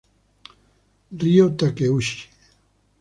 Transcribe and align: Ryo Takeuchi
Ryo 1.19 1.45
Takeuchi 1.57 2.19